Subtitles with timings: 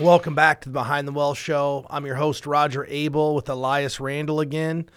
[0.00, 1.84] Welcome back to the Behind the Wealth show.
[1.90, 4.88] I'm your host, Roger Abel, with Elias Randel again.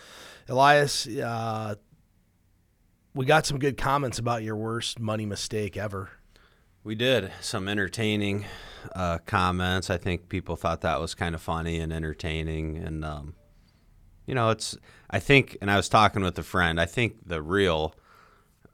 [0.47, 1.73] Elias, uh,
[3.15, 6.11] we got some good comments about your worst money mistake ever.
[6.83, 8.45] We did some entertaining
[8.95, 9.89] uh, comments.
[9.89, 12.77] I think people thought that was kind of funny and entertaining.
[12.77, 13.33] And, um,
[14.27, 14.77] you know, it's,
[15.09, 17.95] I think, and I was talking with a friend, I think the real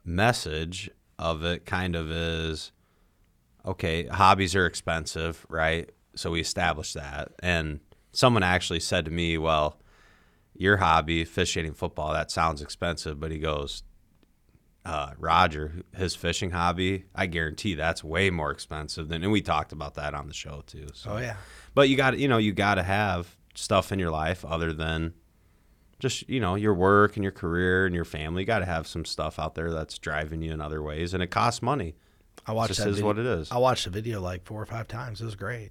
[0.04, 2.70] message of it kind of is
[3.64, 5.90] okay, hobbies are expensive, right?
[6.18, 7.32] So we established that.
[7.40, 7.80] And
[8.12, 9.78] someone actually said to me, well,
[10.54, 13.20] your hobby, officiating football, that sounds expensive.
[13.20, 13.84] But he goes,
[14.84, 19.72] uh, Roger, his fishing hobby, I guarantee that's way more expensive than, and we talked
[19.72, 20.88] about that on the show too.
[20.94, 21.12] So.
[21.12, 21.36] Oh, yeah.
[21.74, 25.14] But you got, you know, you got to have stuff in your life other than
[25.98, 28.42] just, you know, your work and your career and your family.
[28.42, 31.22] You got to have some stuff out there that's driving you in other ways, and
[31.22, 31.94] it costs money.
[32.46, 33.06] I watched that is video.
[33.06, 33.50] what it is.
[33.52, 35.20] I watched the video like four or five times.
[35.20, 35.70] It was great.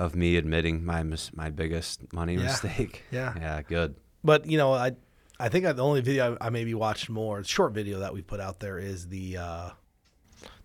[0.00, 2.42] Of me admitting my mis- my biggest money Yeah.
[2.44, 3.04] mistake.
[3.10, 3.34] Yeah.
[3.36, 3.96] Yeah, good.
[4.24, 4.92] But you know, I
[5.38, 8.40] I think the only video I, I maybe watched more, short video that we put
[8.40, 9.70] out there is the uh,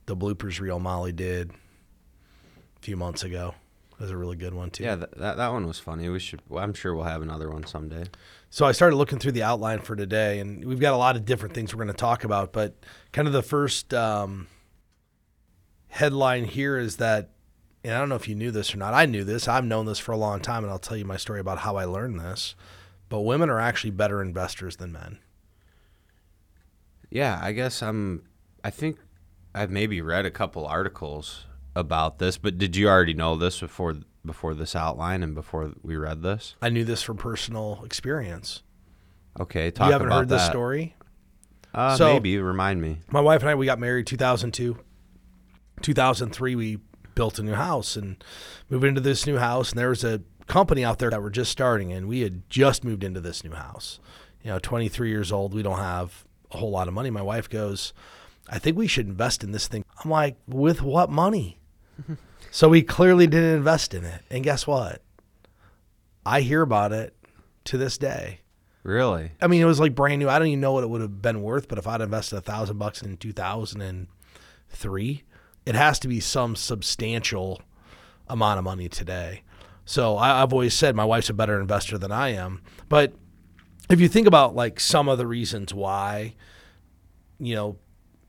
[0.06, 3.54] the bloopers reel Molly did a few months ago.
[3.94, 4.84] It was a really good one too.
[4.84, 6.08] Yeah, that, that that one was funny.
[6.10, 6.42] We should.
[6.50, 8.06] well, I'm sure we'll have another one someday.
[8.50, 11.26] So I started looking through the outline for today, and we've got a lot of
[11.26, 12.54] different things we're going to talk about.
[12.54, 12.76] But
[13.12, 14.48] kind of the first um,
[15.88, 17.32] headline here is that,
[17.86, 18.94] and I don't know if you knew this or not.
[18.94, 19.48] I knew this.
[19.48, 21.76] I've known this for a long time, and I'll tell you my story about how
[21.76, 22.56] I learned this.
[23.10, 25.20] But women are actually better investors than men.
[27.10, 28.24] Yeah, I guess I'm.
[28.64, 28.98] I think
[29.54, 33.96] I've maybe read a couple articles about this, but did you already know this before
[34.26, 36.56] before this outline and before we read this?
[36.62, 38.64] I knew this from personal experience.
[39.40, 40.96] Okay, talk you haven't about heard this story?
[41.74, 43.00] Uh, So- maybe remind me.
[43.12, 44.80] My wife and I, we got married 2002.
[45.82, 46.80] 2003, we
[47.16, 48.24] built a new house and
[48.70, 49.72] moved into this new house.
[49.72, 52.84] And there was a company out there that were just starting, and we had just
[52.84, 54.00] moved into this new house.
[54.44, 55.54] You know, 23 years old.
[55.54, 57.10] We don't have a whole lot of money.
[57.10, 57.94] My wife goes,
[58.48, 59.84] I think we should invest in this thing.
[60.04, 61.60] I'm like, with what money?
[62.52, 64.22] so we clearly didn't invest in it.
[64.30, 65.02] And guess what?
[66.26, 67.16] I hear about it
[67.66, 68.42] to this day.
[68.84, 69.32] Really?
[69.42, 70.30] I mean, it was like brand new.
[70.30, 72.42] I don't even know what it would have been worth, but if I'd invested a
[72.42, 75.24] thousand bucks in 2003,
[75.66, 77.62] it has to be some substantial
[78.28, 79.44] amount of money today.
[79.86, 82.62] So I, I've always said my wife's a better investor than I am.
[82.90, 83.14] But
[83.90, 86.36] if you think about like some of the reasons why,
[87.40, 87.78] you know,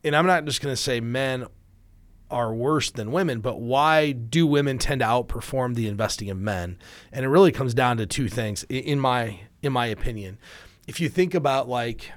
[0.03, 1.47] and I'm not just going to say men
[2.29, 6.77] are worse than women, but why do women tend to outperform the investing of men?
[7.11, 10.37] And it really comes down to two things, in my in my opinion.
[10.87, 12.11] If you think about like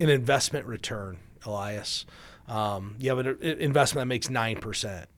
[0.00, 2.04] an investment return, Elias,
[2.48, 5.08] um, you have an investment that makes nine percent.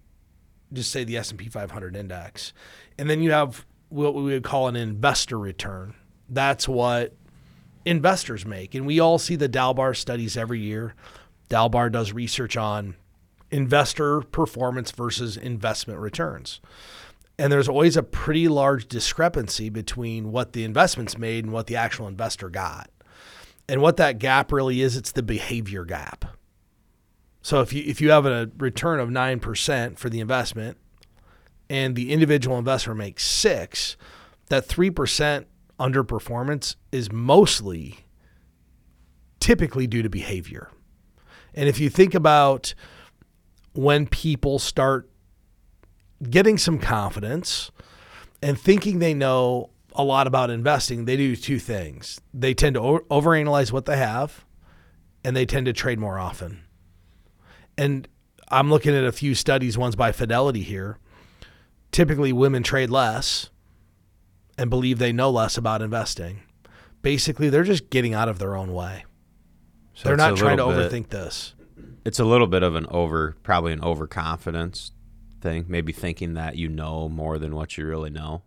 [0.73, 2.53] Just say the S and P 500 index,
[2.99, 5.95] and then you have what we would call an investor return.
[6.29, 7.15] That's what
[7.85, 10.95] investors make, and we all see the Dalbar studies every year.
[11.51, 12.97] Dalbar does research on
[13.51, 16.61] investor performance versus investment returns.
[17.39, 21.77] And there's always a pretty large discrepancy between what the investment's made and what the
[21.77, 22.91] actual investor got.
[23.69, 26.25] And what that gap really is, it's the behavior gap.
[27.45, 30.79] So if you if you have a return of 9% for the investment
[31.69, 33.99] and the individual investor makes 6,
[34.49, 35.45] that 3%
[35.79, 38.07] underperformance is mostly
[39.41, 40.71] typically due to behavior.
[41.53, 42.73] And if you think about
[43.75, 45.11] when people start
[46.31, 47.71] getting some confidence
[48.41, 52.23] and thinking they know a lot about investing, they do two things.
[52.33, 54.47] They tend to over- overanalyze what they have
[55.23, 56.64] and they tend to trade more often.
[57.77, 58.07] And
[58.49, 60.99] I'm looking at a few studies, one's by Fidelity here.
[61.93, 63.51] Typically, women trade less
[64.59, 66.41] and believe they know less about investing.
[67.03, 69.05] Basically, they're just getting out of their own way.
[69.95, 71.55] So they're not trying to bit- overthink this.
[72.05, 74.93] It's a little bit of an over, probably an overconfidence
[75.41, 75.65] thing.
[75.69, 78.43] Maybe thinking that you know more than what you really know.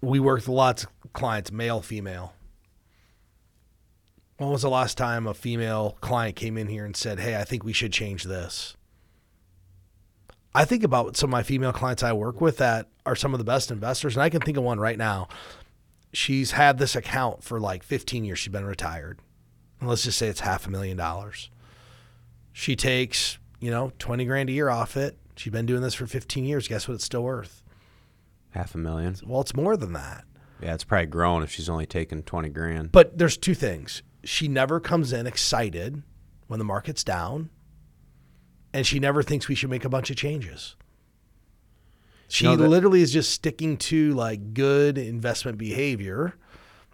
[0.00, 2.32] we work with lots of clients, male, female.
[4.42, 7.44] When was the last time a female client came in here and said, Hey, I
[7.44, 8.76] think we should change this?
[10.52, 13.38] I think about some of my female clients I work with that are some of
[13.38, 15.28] the best investors, and I can think of one right now.
[16.12, 18.40] She's had this account for like 15 years.
[18.40, 19.20] She's been retired.
[19.78, 21.48] And let's just say it's half a million dollars.
[22.52, 25.16] She takes, you know, 20 grand a year off it.
[25.36, 26.66] She's been doing this for 15 years.
[26.66, 27.62] Guess what it's still worth?
[28.50, 29.14] Half a million.
[29.24, 30.24] Well, it's more than that.
[30.60, 32.92] Yeah, it's probably grown if she's only taking twenty grand.
[32.92, 34.02] But there's two things.
[34.24, 36.02] She never comes in excited
[36.46, 37.50] when the market's down,
[38.72, 40.76] and she never thinks we should make a bunch of changes.
[42.28, 46.34] She No, that- literally is just sticking to like good investment behavior.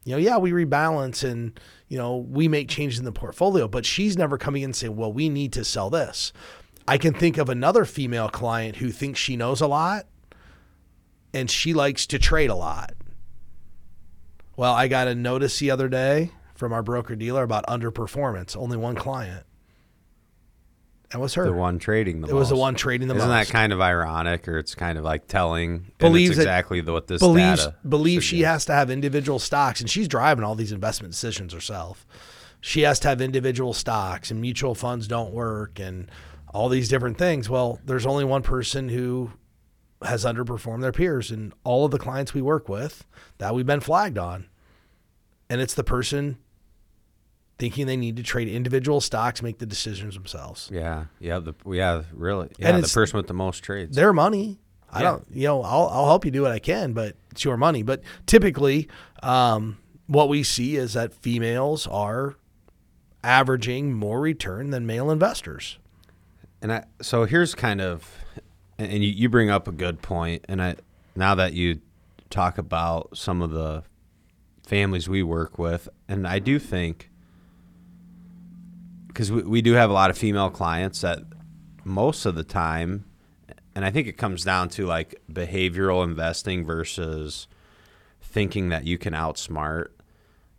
[0.05, 1.59] You know, yeah, we rebalance and
[1.89, 4.97] you know we make changes in the portfolio, but she's never coming in and saying,
[4.97, 6.33] "Well, we need to sell this."
[6.89, 10.07] I can think of another female client who thinks she knows a lot,
[11.35, 12.95] and she likes to trade a lot.
[14.57, 18.57] Well, I got a notice the other day from our broker dealer about underperformance.
[18.57, 19.45] Only one client.
[21.11, 21.45] That was her.
[21.47, 23.49] The one trading the it was the one trading the Isn't most.
[23.49, 25.93] that kind of ironic, or it's kind of like telling?
[25.99, 29.89] Believes that- exactly what this believes data believes she has to have individual stocks, and
[29.89, 32.05] she's driving all these investment decisions herself.
[32.61, 36.11] She has to have individual stocks, and mutual funds don't work, and
[36.53, 37.49] all these different things.
[37.49, 39.31] Well, there's only one person who
[40.03, 43.07] has underperformed their peers, and all of the clients we work with
[43.39, 44.49] that we've been flagged on,
[45.49, 46.37] and it's the person
[47.59, 50.71] thinking they need to trade individual stocks, make the decisions themselves.
[50.73, 53.97] Yeah, yeah, the yeah, really, yeah, And the person with the most trades.
[53.97, 54.59] their money.
[54.91, 55.11] I Yeah.
[55.11, 57.83] don't, you know, I'll, I'll help you do what I can, but it's your money.
[57.83, 58.89] But typically,
[59.23, 59.77] um,
[60.07, 62.37] what we see is that females are
[63.23, 65.79] averaging more return than male investors.
[66.63, 68.09] And I so here's kind of,
[68.79, 70.77] and and you, you bring up a good point, and I
[71.15, 71.81] now that you
[72.31, 73.83] talk about some of the
[74.67, 77.08] families we work with, and I do think
[79.19, 81.19] because we, we do have a lot of female clients that
[81.83, 83.05] most of the time,
[83.75, 87.49] and I think it comes down to like behavioral investing versus
[88.23, 89.89] thinking that you can outsmart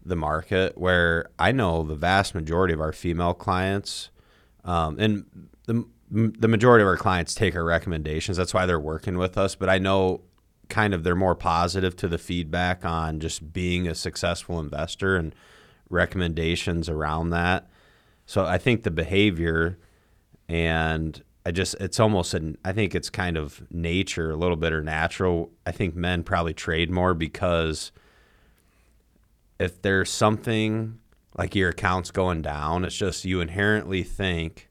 [0.05, 0.77] the market.
[0.77, 4.09] Where I know the vast majority of our female clients,
[4.65, 8.35] um, and the the majority of our clients take our recommendations.
[8.35, 9.55] That's why they're working with us.
[9.55, 10.23] But I know
[10.67, 15.33] kind of they're more positive to the feedback on just being a successful investor and
[15.89, 17.69] recommendations around that.
[18.29, 19.79] So I think the behavior
[20.47, 24.71] and I just it's almost an I think it's kind of nature a little bit
[24.71, 25.49] or natural.
[25.65, 27.91] I think men probably trade more because
[29.59, 30.99] if there's something
[31.39, 34.69] like your account's going down, it's just you inherently think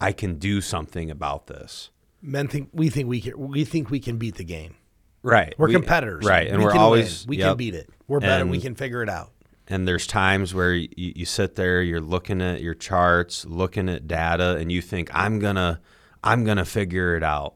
[0.00, 1.90] I can do something about this.
[2.20, 4.74] Men think we think we can we think we can beat the game.
[5.22, 5.54] Right.
[5.58, 6.48] We're We- competitors, Right.
[6.48, 7.28] And we we're can always win.
[7.28, 7.50] we yep.
[7.50, 7.88] can beat it.
[8.08, 8.42] We're better.
[8.42, 9.30] And we can figure it out.
[9.70, 14.08] And there's times where you, you sit there, you're looking at your charts, looking at
[14.08, 15.80] data, and you think, I'm gonna,
[16.24, 17.54] I'm gonna figure it out.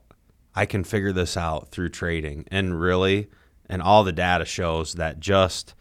[0.55, 2.47] I can figure this out through trading.
[2.53, 3.27] And really,
[3.69, 5.75] and all the data shows that just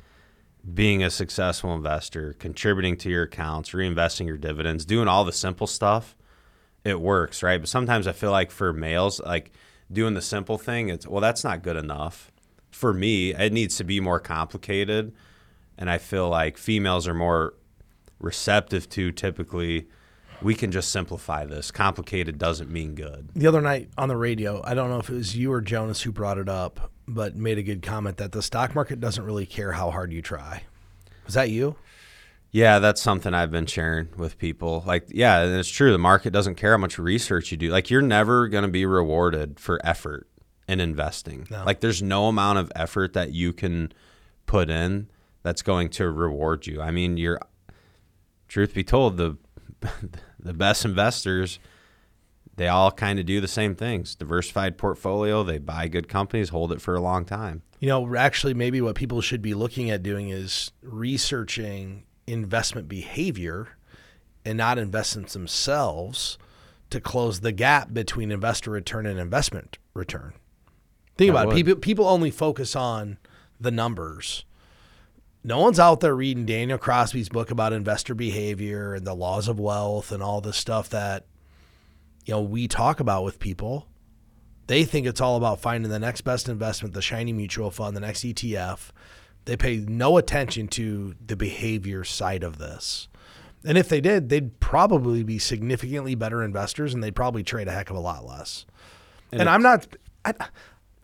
[0.73, 5.67] being a successful investor, contributing to your accounts, reinvesting your dividends, doing all the simple
[5.67, 6.15] stuff,
[6.83, 7.59] it works, right?
[7.59, 9.51] But sometimes I feel like for males, like
[9.91, 12.31] doing the simple thing, it's well, that's not good enough.
[12.71, 15.13] For me, it needs to be more complicated.
[15.77, 17.55] And I feel like females are more
[18.19, 19.87] receptive to typically
[20.41, 21.71] we can just simplify this.
[21.71, 23.29] Complicated doesn't mean good.
[23.33, 26.01] the other night on the radio, I don't know if it was you or Jonas
[26.01, 29.45] who brought it up, but made a good comment that the stock market doesn't really
[29.45, 30.63] care how hard you try.
[31.25, 31.75] Was that you?
[32.51, 34.83] Yeah, that's something I've been sharing with people.
[34.85, 35.91] Like, yeah, and it's true.
[35.91, 37.69] The market doesn't care how much research you do.
[37.69, 40.27] Like, you're never going to be rewarded for effort
[40.67, 41.47] in investing.
[41.49, 41.63] No.
[41.65, 43.91] Like, there's no amount of effort that you can
[44.45, 45.07] put in
[45.43, 46.81] that's going to reward you.
[46.81, 47.39] I mean, you're,
[48.47, 49.37] truth be told, the
[50.39, 51.59] the best investors,
[52.55, 54.15] they all kind of do the same things.
[54.15, 55.43] Diversified portfolio.
[55.43, 57.61] They buy good companies, hold it for a long time.
[57.79, 63.69] You know, actually, maybe what people should be looking at doing is researching investment behavior
[64.45, 66.37] and not investments themselves
[66.89, 70.33] to close the gap between investor return and investment return.
[71.17, 71.53] Think I about would.
[71.57, 71.65] it.
[71.65, 73.17] People, people only focus on
[73.59, 74.45] the numbers.
[75.43, 79.59] No one's out there reading Daniel Crosby's book about investor behavior and the laws of
[79.59, 81.25] wealth and all this stuff that
[82.25, 83.87] you know we talk about with people.
[84.67, 88.01] They think it's all about finding the next best investment, the shiny mutual fund, the
[88.01, 88.91] next ETF.
[89.43, 93.09] They pay no attention to the behavior side of this.
[93.65, 97.71] And if they did, they'd probably be significantly better investors and they'd probably trade a
[97.71, 98.65] heck of a lot less.
[99.33, 99.85] And, I'm not
[100.23, 100.33] I,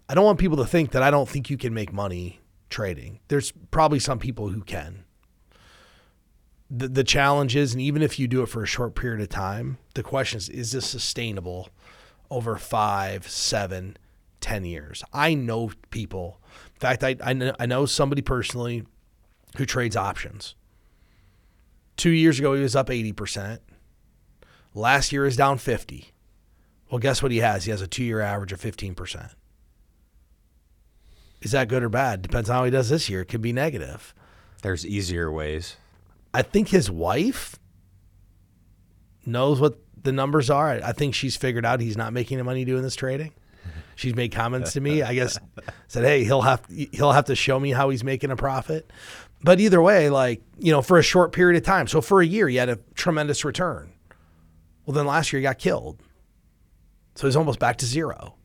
[0.07, 2.38] I don't want people to think that I don't think you can make money
[2.69, 3.19] trading.
[3.27, 5.03] There's probably some people who can.
[6.69, 9.29] The the challenge is, and even if you do it for a short period of
[9.29, 11.69] time, the question is, is this sustainable
[12.29, 13.97] over five, seven,
[14.39, 15.03] ten years?
[15.11, 16.39] I know people.
[16.75, 18.85] In fact, I I know, I know somebody personally
[19.57, 20.55] who trades options.
[21.97, 23.61] Two years ago, he was up eighty percent.
[24.75, 26.11] Last year is down fifty.
[26.91, 27.65] Well, guess what he has?
[27.65, 29.31] He has a two-year average of fifteen percent.
[31.41, 32.21] Is that good or bad?
[32.21, 33.21] Depends on how he does this year.
[33.21, 34.13] It could be negative.
[34.61, 35.77] There's easier ways.
[36.33, 37.57] I think his wife
[39.25, 40.69] knows what the numbers are.
[40.69, 43.33] I think she's figured out he's not making any money doing this trading.
[43.95, 45.01] she's made comments to me.
[45.01, 45.39] I guess
[45.87, 48.91] said, "Hey, he'll have he'll have to show me how he's making a profit."
[49.41, 51.87] But either way, like you know, for a short period of time.
[51.87, 53.93] So for a year, he had a tremendous return.
[54.85, 56.01] Well, then last year he got killed.
[57.15, 58.35] So he's almost back to zero.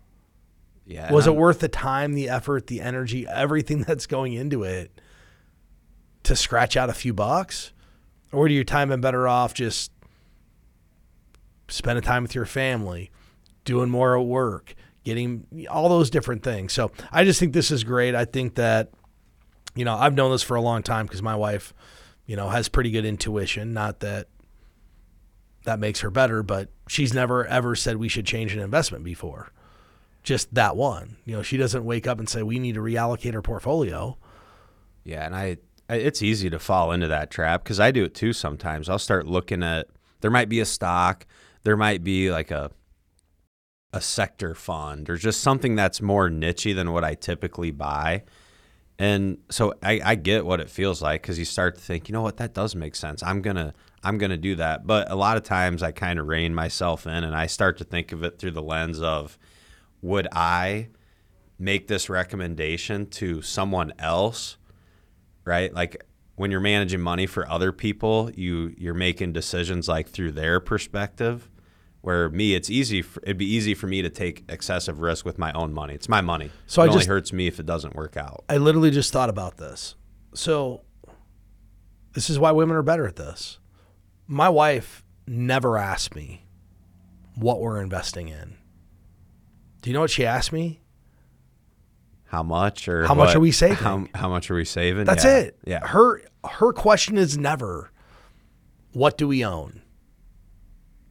[0.86, 1.12] Yeah.
[1.12, 5.00] Was it worth the time, the effort, the energy, everything that's going into it
[6.24, 7.72] to scratch out a few bucks?
[8.32, 9.92] Or would your time been better off just
[11.68, 13.10] spending time with your family,
[13.64, 14.74] doing more at work,
[15.04, 16.72] getting all those different things?
[16.72, 18.14] So I just think this is great.
[18.14, 18.90] I think that,
[19.76, 21.72] you know, I've known this for a long time because my wife,
[22.26, 23.72] you know, has pretty good intuition.
[23.72, 24.26] Not that
[25.64, 29.50] that makes her better, but she's never ever said we should change an investment before
[30.24, 31.16] just that one.
[31.24, 34.16] You know, she doesn't wake up and say we need to reallocate our portfolio.
[35.04, 38.14] Yeah, and I, I it's easy to fall into that trap because I do it
[38.14, 38.88] too sometimes.
[38.88, 39.86] I'll start looking at
[40.22, 41.26] there might be a stock,
[41.62, 42.70] there might be like a
[43.92, 48.24] a sector fund or just something that's more nichey than what I typically buy.
[48.98, 52.12] And so I, I get what it feels like because you start to think, you
[52.12, 53.22] know what, that does make sense.
[53.22, 54.86] I'm gonna I'm gonna do that.
[54.86, 57.84] But a lot of times I kind of rein myself in and I start to
[57.84, 59.38] think of it through the lens of
[60.04, 60.88] would I
[61.58, 64.56] make this recommendation to someone else
[65.44, 65.74] right?
[65.74, 66.04] Like
[66.36, 71.50] when you're managing money for other people, you you're making decisions like through their perspective.
[72.00, 73.00] Where me, it's easy.
[73.02, 75.94] For, it'd be easy for me to take excessive risk with my own money.
[75.94, 76.50] It's my money.
[76.66, 78.44] So it I only just- hurts me if it doesn't work out.
[78.48, 79.94] I literally just thought about this.
[80.34, 80.82] So
[82.12, 83.58] this is why women are better at this.
[84.26, 86.44] My wife never asked me
[87.36, 88.56] what we're investing in.
[89.84, 90.80] Do you know what she asked me?
[92.24, 93.76] How much or How much are we saving?
[93.76, 95.04] How, how much are we saving?
[95.04, 95.36] That's Yeah.
[95.40, 95.58] it.
[95.66, 95.86] Yeah.
[95.86, 96.22] Her
[96.52, 97.92] her question is never
[98.92, 99.82] what do we own?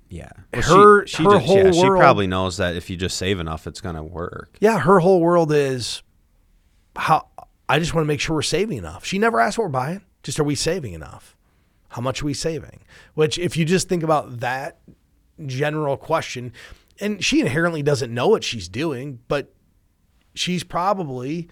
[0.10, 0.32] Yeah.
[0.56, 3.40] Her- she, she, her just- yeah, whole she probably knows that if you just save
[3.40, 4.58] enough, it's gonna work.
[4.60, 6.02] Yeah, her whole world is
[6.96, 7.28] how
[7.70, 9.06] I just want to make sure we're saving enough.
[9.06, 10.02] She never asked what we're buying.
[10.24, 11.38] Just are we saving enough?
[11.90, 12.80] How much are we saving?
[13.14, 14.80] Which, if you just think about that
[15.46, 16.52] general question,
[17.00, 19.54] and she inherently doesn't know what she's doing, but
[20.36, 21.48] she's probably,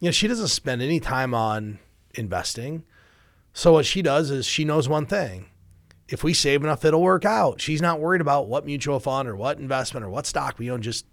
[0.00, 1.78] you know, she doesn't spend any time on
[2.14, 2.84] investing.
[3.52, 5.46] So what she does is she knows one thing.
[6.08, 7.60] If we save enough, it'll work out.
[7.60, 10.82] She's not worried about what mutual fund or what investment or what stock we own.
[10.82, 11.04] Just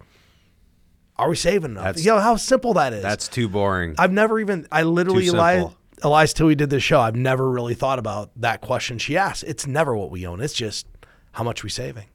[1.16, 1.84] are we saving enough?
[1.84, 3.02] That's- you know how simple that is.
[3.02, 3.94] That's too boring.
[3.98, 4.66] I've never even.
[4.70, 5.76] I literally, simple.
[6.02, 9.42] Elias, till we did this show, I've never really thought about that question she asked.
[9.44, 10.40] It's never what we own.
[10.40, 10.86] It's just
[11.32, 12.06] how much we saving,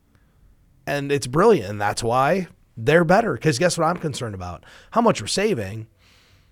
[0.89, 1.69] and it's brilliant.
[1.69, 3.33] And that's why they're better.
[3.33, 4.65] Because guess what I'm concerned about?
[4.91, 5.87] How much we're saving,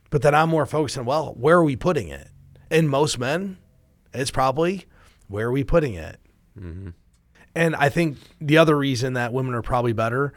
[0.09, 2.29] but then I'm more focused on well, where are we putting it?
[2.69, 3.57] And most men,
[4.13, 4.85] it's probably
[5.27, 6.19] where are we putting it.
[6.59, 6.89] Mm-hmm.
[7.55, 10.33] And I think the other reason that women are probably better,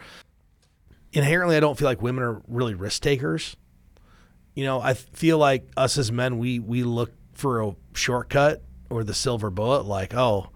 [1.12, 3.56] inherently, I don't feel like women are really risk takers.
[4.54, 9.04] You know, I feel like us as men, we we look for a shortcut or
[9.04, 9.84] the silver bullet.
[9.84, 10.50] Like, oh,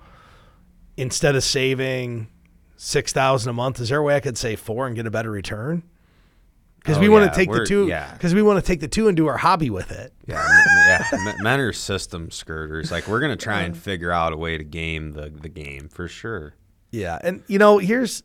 [0.97, 2.29] instead of saving
[2.85, 5.11] six thousand a month, is there a way I could save four and get a
[5.11, 5.83] better return?
[6.79, 7.87] Because Oh, we want yeah, to take the two.
[7.87, 8.13] yeah.
[8.13, 10.13] Because we want to take the two and do our hobby with it.
[10.27, 10.47] Yeah,
[10.87, 11.33] yeah.
[11.41, 12.91] Men are system skirters.
[12.91, 16.09] Like we're gonna try and figure out a way to game the the game for
[16.09, 16.55] sure.
[16.91, 18.23] Yeah, and you know, here's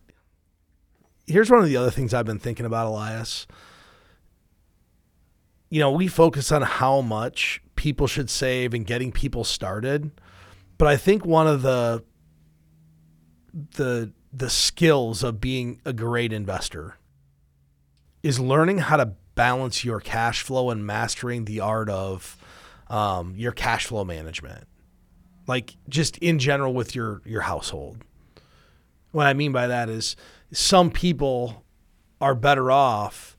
[1.26, 3.48] here's one of the other things I've been thinking about, Elias.
[5.70, 10.12] You know, we focus on how much people should save and getting people started,
[10.78, 12.04] but I think one of the
[13.76, 16.98] the the skills of being a great investor
[18.22, 22.38] is learning how to balance your cash flow and mastering the art of
[22.90, 24.68] um, your cash flow management,
[25.48, 28.04] like just in general with your your household.
[29.12, 30.16] What I mean by that is
[30.52, 31.64] some people
[32.22, 33.38] are better off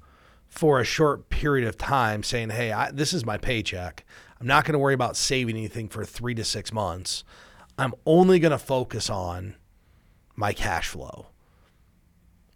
[0.49, 4.05] for a short period of time saying, hey, I, this is my paycheck.
[4.41, 7.25] I'm not going to worry about saving anything for three to six months.
[7.79, 9.55] I'm only going to focus on
[10.41, 11.27] my cash flow.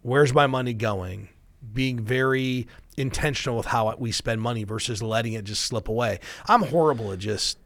[0.01, 1.29] Where's my money going?
[1.73, 6.21] Being very intentional with how we spend money versus letting it just slip away.
[6.47, 7.59] I'm horrible at just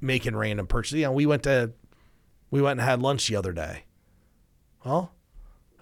[0.00, 0.98] making random purchases.
[0.98, 1.72] You know, we went to
[2.50, 3.84] we went and had lunch the other day.
[4.84, 5.12] Well,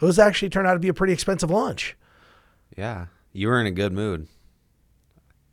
[0.00, 1.96] it was actually turned out to be a pretty expensive lunch.
[2.76, 4.28] Yeah, you were in a good mood.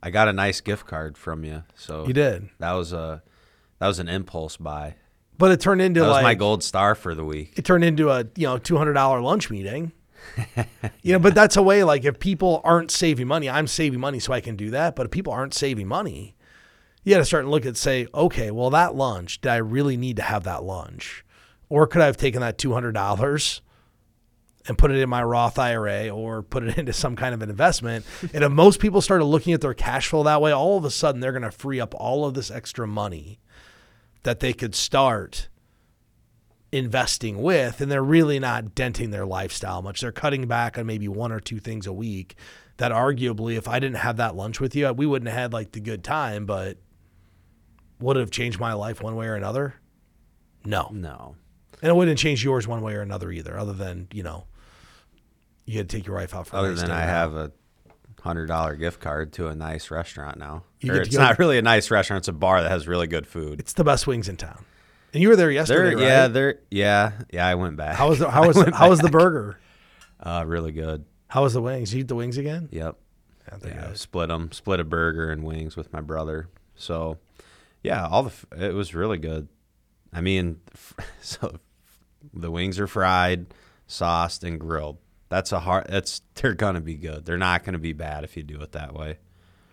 [0.01, 3.24] I got a nice gift card from you, so You did, that was a
[3.79, 4.95] that was an impulse buy.
[5.43, 7.51] But it turned into That was like my gold star for the week.
[7.57, 9.91] it turned into a you know two hundred dollar lunch meeting.
[11.01, 14.19] you know, but that's a way like if people aren't saving money, I'm saving money
[14.19, 14.95] so I can do that.
[14.95, 16.38] But if people aren't saving money,
[17.03, 19.97] you got to start and look at say, okay, well that lunch, did I really
[19.97, 21.25] need to have that lunch,
[21.67, 23.62] or could I have taken that two hundred dollars
[24.65, 27.50] and put it in my Roth IRA or put it into some kind of an
[27.50, 28.05] investment.
[28.33, 30.89] and if most people started looking at their cash flow that way, all of a
[30.89, 33.39] sudden they're going to free up all of this extra money
[34.23, 35.49] that they could start
[36.71, 40.01] investing with and they're really not denting their lifestyle much.
[40.01, 42.35] They're cutting back on maybe one or two things a week
[42.77, 45.73] that arguably if I didn't have that lunch with you, we wouldn't have had like
[45.73, 46.77] the good time, but
[47.99, 49.75] would it have changed my life one way or another?
[50.65, 50.89] No.
[50.91, 51.35] No.
[51.81, 54.47] And it wouldn't change yours one way or another either, other than, you know,
[55.65, 57.09] you had to take your wife out for a Other than I out.
[57.09, 57.51] have a
[58.23, 60.63] hundred dollar gift card to a nice restaurant now.
[60.87, 63.27] Or it's go- not really a nice restaurant; it's a bar that has really good
[63.27, 63.59] food.
[63.59, 64.65] It's the best wings in town.
[65.13, 66.03] And you were there yesterday, They're right?
[66.03, 67.45] yeah, they're yeah, yeah.
[67.47, 67.95] I went back.
[67.95, 69.59] How was the, how was how was the burger?
[70.19, 71.05] uh, really good?
[71.27, 71.93] How was the wings?
[71.93, 72.69] You eat the wings again?
[72.71, 72.95] Yep.
[73.63, 76.47] Yeah, Yeah, split them, split a burger and wings with my brother.
[76.75, 77.17] So,
[77.83, 78.33] yeah, all the
[78.67, 79.49] it was really good.
[80.13, 80.61] I mean,
[81.21, 81.59] so
[82.33, 83.47] the wings are fried,
[83.87, 84.97] sauced, and grilled.
[85.33, 85.87] That's a hard.
[85.89, 87.25] That's they're gonna be good.
[87.25, 89.17] They're not gonna be bad if you do it that way.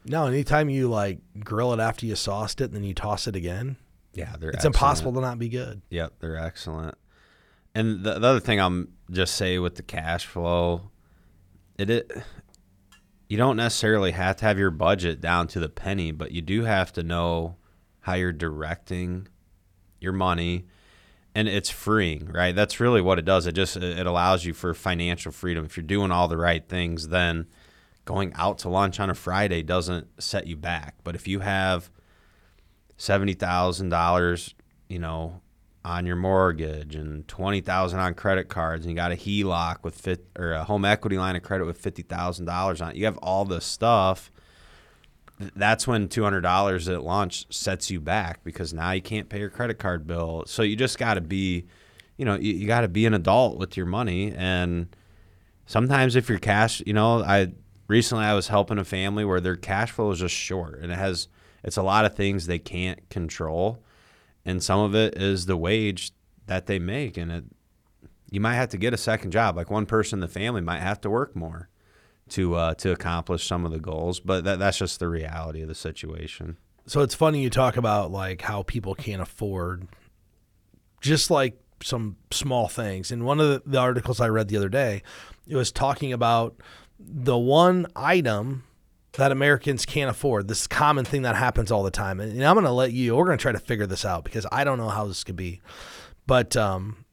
[0.06, 3.36] No, anytime you like grill it after you sauced it and then you toss it
[3.36, 3.76] again,
[4.14, 4.48] Yeah, they're.
[4.48, 4.74] it's excellent.
[4.76, 5.82] impossible to not be good.
[5.90, 6.94] Yep, they're excellent.
[7.74, 10.90] And the, the other thing I'm just say with the cash flow,
[11.76, 12.10] it, it
[13.28, 16.64] you don't necessarily have to have your budget down to the penny, but you do
[16.64, 17.56] have to know
[18.00, 19.28] how you're directing
[20.00, 20.64] your money
[21.34, 22.54] and it's freeing, right?
[22.54, 23.46] That's really what it does.
[23.46, 25.64] It just it allows you for financial freedom.
[25.64, 27.46] If you're doing all the right things, then
[28.04, 30.96] going out to lunch on a Friday doesn't set you back.
[31.04, 31.90] But if you have
[32.96, 34.54] seventy thousand dollars,
[34.88, 35.40] you know,
[35.84, 39.94] on your mortgage and twenty thousand on credit cards, and you got a HELOC with
[39.94, 42.96] fit or a home equity line of credit with fifty thousand dollars on it.
[42.96, 44.32] You have all this stuff.
[45.40, 49.28] Th- That's when two hundred dollars at lunch sets you back because now you can't
[49.28, 50.44] pay your credit card bill.
[50.46, 51.66] So you just got to be,
[52.16, 54.32] you know, you, you got to be an adult with your money.
[54.36, 54.94] And
[55.66, 57.52] sometimes if your cash, you know, I
[57.88, 60.98] recently I was helping a family where their cash flow is just short, and it
[60.98, 61.28] has
[61.62, 63.82] it's a lot of things they can't control
[64.44, 66.12] and some of it is the wage
[66.46, 67.44] that they make and it
[68.30, 70.80] you might have to get a second job like one person in the family might
[70.80, 71.68] have to work more
[72.30, 75.68] to uh, to accomplish some of the goals but that, that's just the reality of
[75.68, 79.86] the situation So it's funny you talk about like how people can't afford
[81.00, 83.10] just like some small things.
[83.10, 85.02] And one of the, articles I read the other day,
[85.46, 86.56] it was talking about
[86.98, 88.64] the one item
[89.12, 90.48] that Americans can't afford.
[90.48, 92.20] This common thing that happens all the time.
[92.20, 93.16] And, I'm going to let you.
[93.16, 95.36] We're going to try to figure this out because I don't know how this could
[95.36, 95.60] be.
[96.26, 97.04] But um,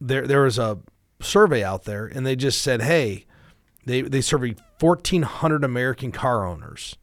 [0.00, 0.80] there there was a
[1.20, 3.26] survey out there, and they just said, hey,
[3.84, 6.96] they they surveyed 1,400 American car owners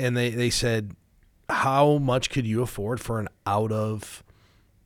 [0.00, 0.96] and they, they said,
[1.50, 4.24] how much could you afford for an out of,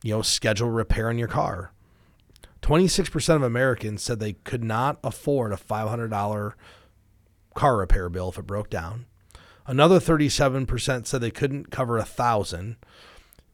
[0.02, 1.72] you know, schedule repair on your car?
[2.62, 6.52] 26% of Americans said they could not afford a $500
[7.54, 9.06] car repair bill if it broke down.
[9.66, 12.76] Another 37% said they couldn't cover a thousand,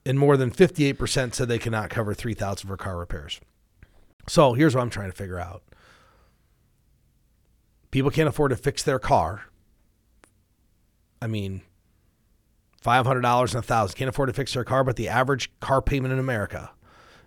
[0.07, 3.38] and more than 58% said they could not cover 3,000 for car repairs.
[4.27, 5.62] So here's what I'm trying to figure out.
[7.90, 9.46] People can't afford to fix their car.
[11.20, 11.62] I mean,
[12.81, 15.50] five hundred dollars and a thousand can't afford to fix their car, but the average
[15.61, 16.70] car payment in America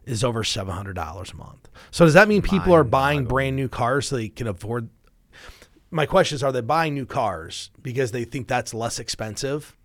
[0.05, 1.69] is over seven hundred dollars a month.
[1.91, 4.89] So does that mean people are buying brand new cars so they can afford?
[5.91, 9.77] My question is: Are they buying new cars because they think that's less expensive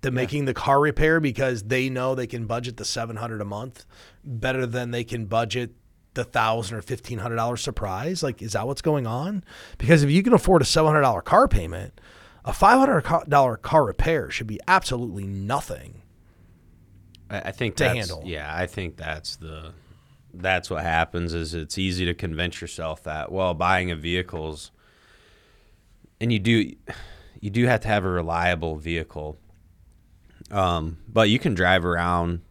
[0.00, 3.44] than making the car repair because they know they can budget the seven hundred a
[3.44, 3.86] month
[4.22, 5.74] better than they can budget
[6.14, 8.22] the thousand or fifteen hundred dollar surprise?
[8.22, 9.44] Like, is that what's going on?
[9.78, 12.00] Because if you can afford a seven hundred dollar car payment,
[12.44, 16.02] a five hundred dollar car repair should be absolutely nothing.
[17.30, 18.22] I, I think To that's, handle.
[18.26, 19.72] yeah i think that's the
[20.34, 24.70] that's what happens is it's easy to convince yourself that well buying a vehicle's
[26.20, 26.70] and you do
[27.40, 29.38] you do have to have a reliable vehicle
[30.50, 32.42] um, but you can drive around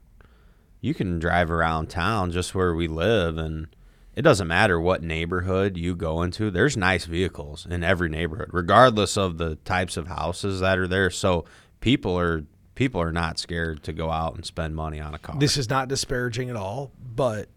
[0.84, 3.67] you can drive around town just where we live and
[4.15, 9.17] it doesn't matter what neighborhood you go into there's nice vehicles in every neighborhood regardless
[9.17, 11.46] of the types of houses that are there so
[11.80, 12.43] people are
[12.76, 15.69] people are not scared to go out and spend money on a car This is
[15.69, 17.48] not disparaging at all, but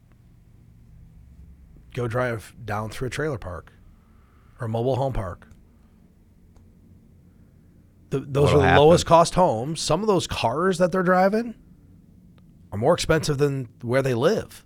[1.95, 3.73] go drive down through a trailer park
[4.61, 5.49] or a mobile home park.
[8.11, 8.85] The, those What'll are the happen?
[8.85, 9.81] lowest cost homes.
[9.81, 11.55] Some of those cars that they're driving
[12.77, 14.65] are more expensive than where they live.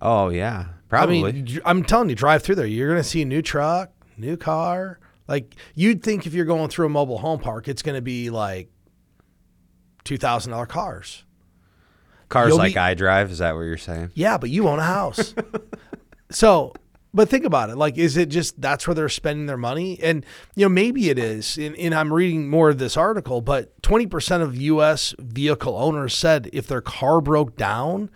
[0.00, 2.66] oh yeah probably I mean, I'm telling you, drive through there.
[2.66, 5.00] You're going to see a new truck, new car.
[5.26, 8.30] Like you'd think if you're going through a mobile home park, it's going to be
[8.30, 8.68] like
[10.04, 11.24] two thousand dollar cars.
[12.28, 13.30] Cars You'll like be- I drive.
[13.30, 14.10] Is that what you're saying?
[14.14, 15.34] Yeah, but you own a house.
[16.30, 16.74] so,
[17.14, 17.76] but think about it.
[17.76, 19.98] Like, is it just that's where they're spending their money?
[20.02, 21.56] And, you know, maybe it is.
[21.56, 25.14] And, and I'm reading more of this article, but 20% of U.S.
[25.20, 28.10] vehicle owners said if their car broke down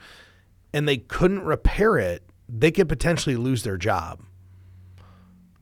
[0.72, 4.20] and they couldn't repair it, they could potentially lose their job.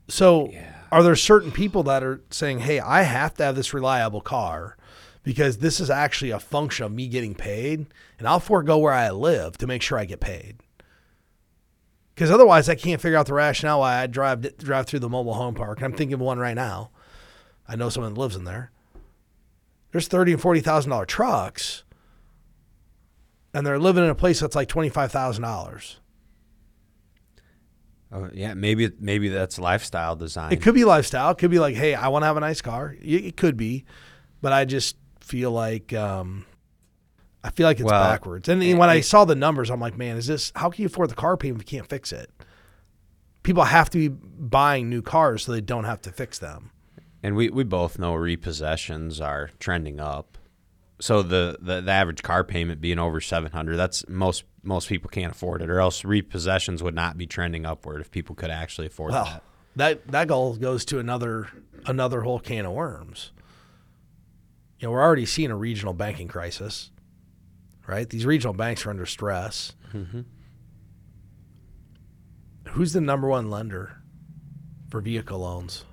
[0.09, 0.51] So,
[0.91, 4.77] are there certain people that are saying, hey, I have to have this reliable car?
[5.25, 7.87] Because this is actually a function of me getting paid,
[8.19, 10.63] and I'll forego where I live to make sure I get paid.
[12.17, 15.35] Because otherwise, I can't figure out the rationale why I drive drive through the mobile
[15.35, 15.83] home park.
[15.83, 16.91] I'm thinking of one right now.
[17.69, 18.73] I know someone that lives in there.
[19.93, 21.85] There's thirty and forty thousand dollar trucks,
[23.53, 26.01] and they're living in a place that's like twenty five thousand dollars.
[28.11, 28.55] Oh, yeah.
[28.55, 30.53] Maybe maybe that's lifestyle design.
[30.53, 31.33] It could be lifestyle.
[31.33, 32.97] It could be like, hey, I want to have a nice car.
[32.99, 33.85] It could be,
[34.41, 36.47] but I just feel like um,
[37.47, 38.49] I feel like it's Well, backwards.
[38.49, 40.51] And then when I saw the numbers, I'm like, man, is this?
[40.57, 42.29] How can you afford the car payment if you can't fix it?
[43.45, 46.73] People have to be buying new cars so they don't have to fix them.
[47.23, 50.39] And we, we both know repossessions are trending up.
[51.01, 55.09] So the, the, the average car payment being over seven hundred, that's most most people
[55.09, 58.89] can't afford it, or else repossessions would not be trending upward if people could actually
[58.89, 59.43] afford Well, that.
[59.77, 61.49] that that goal goes to another
[61.87, 63.31] another whole can of worms.
[64.81, 66.91] You know, we're already seeing a regional banking crisis,
[67.87, 68.09] right?
[68.09, 69.73] These regional banks are under stress.
[72.71, 73.97] Who's the number one lender
[74.91, 75.85] for vehicle loans?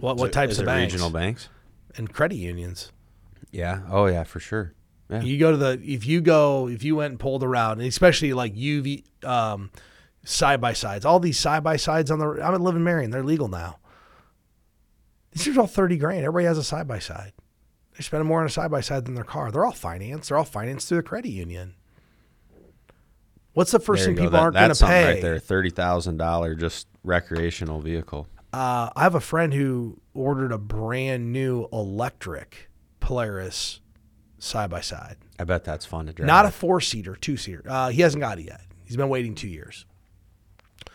[0.00, 0.94] What what types of banks?
[0.94, 1.48] Regional banks.
[1.96, 2.92] and credit unions.
[3.50, 3.80] Yeah.
[3.90, 4.74] Oh yeah, for sure.
[5.10, 5.22] Yeah.
[5.22, 8.32] You go to the if you go if you went and pulled around, and especially
[8.32, 9.70] like UV um,
[10.24, 13.10] side by sides, all these side by sides on the I'm at Live in Marion,
[13.10, 13.78] they're legal now.
[15.32, 16.20] These are all thirty grand.
[16.24, 17.32] Everybody has a side by side.
[17.98, 19.50] They're spending more on a side by side than their car.
[19.50, 20.28] They're all financed.
[20.28, 21.74] They're all financed through the credit union.
[23.54, 24.22] What's the first thing go.
[24.22, 25.04] people That- aren't going to pay?
[25.14, 25.40] right there.
[25.40, 28.28] Thirty thousand dollar just recreational vehicle.
[28.52, 33.80] Uh, I have a friend who ordered a brand new electric Polaris
[34.38, 35.16] side by side.
[35.40, 36.28] I bet that's fun to drive.
[36.28, 37.64] Not a four seater, two seater.
[37.68, 38.60] Uh, he hasn't got it yet.
[38.84, 39.86] He's been waiting two years.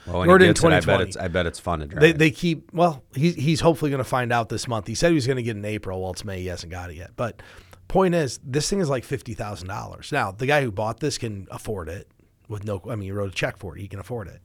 [0.06, 1.04] Well, when in gets it, I bet 2020.
[1.04, 2.02] it's I bet it's fun to drive.
[2.02, 3.04] They, they keep well.
[3.16, 4.88] He's he's hopefully going to find out this month.
[4.88, 6.02] He said he was going to get it in April.
[6.02, 6.42] Well, it's May.
[6.42, 7.12] He hasn't got it yet.
[7.16, 7.42] But
[7.88, 10.12] point is, this thing is like fifty thousand dollars.
[10.12, 12.08] Now, the guy who bought this can afford it
[12.48, 12.82] with no.
[12.90, 13.82] I mean, he wrote a check for it.
[13.82, 14.42] He can afford it.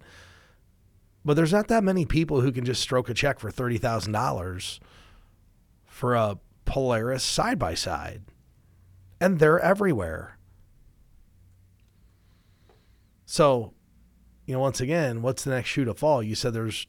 [1.24, 4.12] But there's not that many people who can just stroke a check for thirty thousand
[4.12, 4.80] dollars
[5.84, 8.22] for a Polaris side by side,
[9.20, 10.38] and they're everywhere.
[13.26, 13.74] So,
[14.48, 16.22] you know, once again, what's the next shoe to fall?
[16.22, 16.86] You said there's,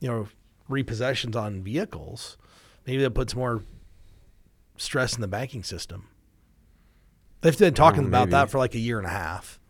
[0.00, 0.28] you know,
[0.70, 2.38] repossessions on vehicles.
[2.86, 3.64] Maybe that puts more
[4.78, 6.08] stress in the banking system.
[7.42, 9.60] They've been talking Oh, about that for like a year and a half.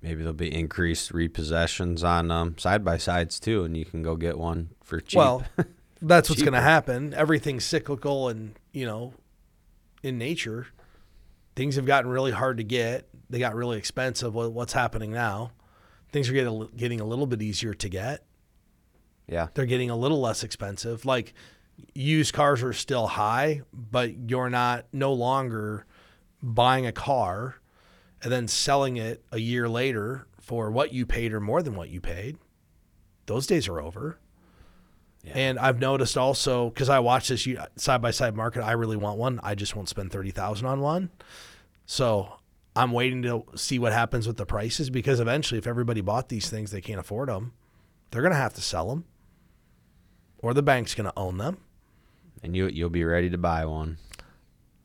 [0.00, 4.16] Maybe there'll be increased repossessions on um, side by sides too, and you can go
[4.16, 5.18] get one for cheap.
[5.18, 5.44] Well,
[6.00, 7.12] that's what's going to happen.
[7.12, 9.12] Everything's cyclical and, you know,
[10.02, 10.68] in nature,
[11.56, 13.06] things have gotten really hard to get.
[13.28, 14.34] They got really expensive.
[14.34, 15.50] What's happening now?
[16.12, 18.24] Things are getting, getting a little bit easier to get.
[19.26, 21.04] yeah, they're getting a little less expensive.
[21.04, 21.34] Like
[21.94, 25.84] used cars are still high, but you're not no longer
[26.42, 27.56] buying a car
[28.22, 31.90] and then selling it a year later for what you paid or more than what
[31.90, 32.38] you paid.
[33.26, 34.18] Those days are over.
[35.24, 35.32] Yeah.
[35.34, 39.18] And I've noticed also because I watch this side by side market, I really want
[39.18, 39.40] one.
[39.42, 41.10] I just won't spend thirty thousand on one.
[41.84, 42.34] So
[42.76, 46.48] I'm waiting to see what happens with the prices because eventually, if everybody bought these
[46.50, 47.52] things, they can't afford them.
[48.10, 49.04] They're going to have to sell them,
[50.38, 51.58] or the bank's going to own them.
[52.42, 53.98] and you you'll be ready to buy one.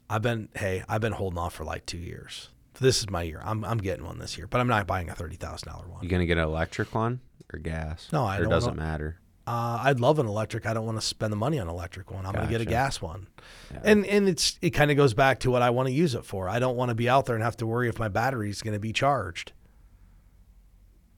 [0.09, 2.49] I've been hey, I've been holding off for like two years.
[2.79, 3.41] This is my year.
[3.45, 6.01] I'm I'm getting one this year, but I'm not buying a thirty thousand dollar one.
[6.03, 7.21] You gonna get an electric one
[7.53, 8.09] or gas?
[8.11, 9.19] No, I or don't It doesn't matter.
[9.53, 10.65] Uh, I'd love an electric.
[10.65, 12.25] I don't want to spend the money on an electric one.
[12.25, 13.27] I'm going to get a gas one,
[13.73, 13.79] Yeah.
[13.83, 16.23] and and it's it kind of goes back to what I want to use it
[16.23, 16.47] for.
[16.47, 18.61] I don't want to be out there and have to worry if my battery is
[18.61, 19.51] going to be charged.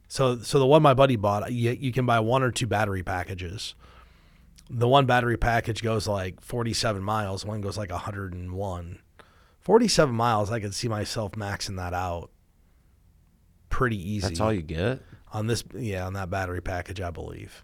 [0.08, 3.04] So so the one my buddy bought, you, you can buy one or two battery
[3.04, 3.76] packages.
[4.70, 7.46] The one battery package goes like 47 miles.
[7.46, 9.00] One goes like 101.
[9.60, 10.52] 47 miles.
[10.52, 12.32] I could see myself maxing that out
[13.70, 15.02] pretty easy That's all you get.
[15.32, 15.64] on this.
[15.76, 17.64] Yeah, on that battery package, I believe.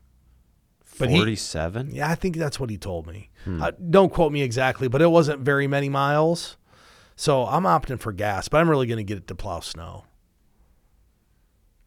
[0.99, 1.91] But he- Forty-seven.
[1.95, 3.29] Yeah, I think that's what he told me.
[3.45, 3.61] Hmm.
[3.63, 6.57] Uh, don't quote me exactly, but it wasn't very many miles.
[7.15, 10.05] So I'm opting for gas, but I'm really going to get it to plow snow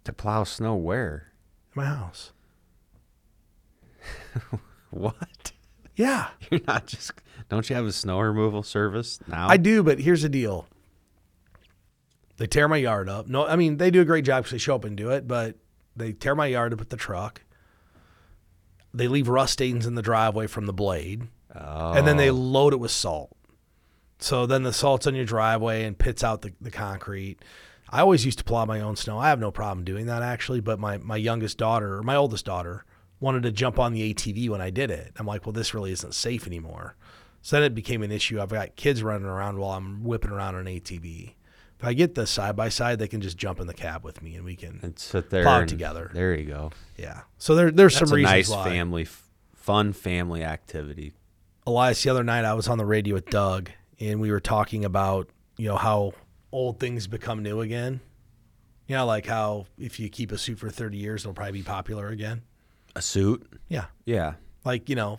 [0.04, 1.32] To plow snow where?
[1.74, 2.32] my house.
[4.90, 5.52] What?
[5.96, 7.12] Yeah, You're not just.
[7.48, 9.48] Don't you have a snow removal service now?
[9.48, 10.66] I do, but here's the deal.
[12.36, 13.26] They tear my yard up.
[13.26, 15.26] No, I mean they do a great job because they show up and do it,
[15.28, 15.56] but
[15.96, 17.42] they tear my yard up with the truck.
[18.94, 21.92] They leave rust stains in the driveway from the blade, Oh.
[21.92, 22.34] and then they oh.
[22.34, 23.36] load it with salt.
[24.18, 27.38] So then the salt's on your driveway and pits out the, the concrete.
[27.90, 29.18] I always used to plow my own snow.
[29.18, 32.46] I have no problem doing that actually, but my, my youngest daughter, or my oldest
[32.46, 32.84] daughter,
[33.20, 35.12] wanted to jump on the ATV when I did it.
[35.16, 36.96] I'm like, well, this really isn't safe anymore.
[37.42, 38.40] So then it became an issue.
[38.40, 41.34] I've got kids running around while I'm whipping around on an ATV.
[41.82, 44.22] If I get the side by side, they can just jump in the cab with
[44.22, 46.12] me and we can, and sit there and- together.
[46.14, 46.70] There you go.
[46.96, 47.22] yeah.
[47.38, 48.64] So there, there's That's some a reasons nice why.
[48.68, 49.06] family,
[49.56, 51.12] fun family activity.
[51.66, 54.84] Elias, the other night I was on the radio with Doug and we were talking
[54.84, 56.12] about, you know, how
[56.52, 58.00] old things become new again.
[58.86, 61.62] You know, like how if you keep a suit for 30 years, it'll probably be
[61.62, 62.42] popular again.
[62.94, 63.44] A suit.
[63.68, 63.86] Yeah.
[64.04, 64.34] Yeah.
[64.64, 65.18] Like, you know,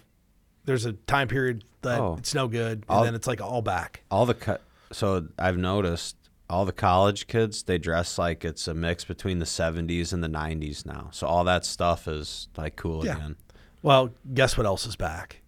[0.63, 2.15] there's a time period that Oh.
[2.19, 4.03] it's no good and I'll- then it's like all back.
[4.09, 4.61] All the cut.
[4.93, 6.15] So I've noticed
[6.53, 10.27] all the college kids they dress like it's a mix between the 70s and the
[10.29, 11.09] 90s now.
[11.11, 13.15] So all that stuff is like cool Yeah.
[13.15, 13.35] again.
[13.81, 15.41] Well, guess what else is back?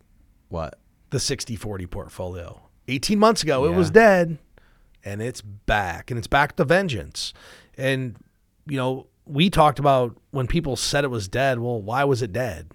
[0.50, 0.80] What?
[1.12, 2.62] The 60 40 portfolio.
[2.88, 4.40] 18 months ago, it was dead
[5.04, 7.34] and it's back and it's back to vengeance.
[7.78, 8.16] And,
[8.68, 11.60] you know, we talked about when people said it was dead.
[11.60, 12.72] Well, why was it dead?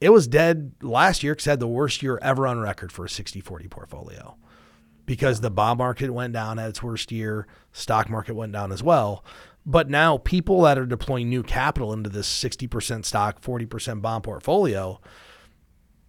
[0.00, 3.04] It was dead last year because it had the worst year ever on record for
[3.04, 4.36] a 60 40 portfolio
[5.06, 8.82] because the bond market went down at its worst year, stock market went down as
[8.82, 9.24] well.
[9.64, 15.00] But now people that are deploying new capital into this 60% stock, 40% bond portfolio,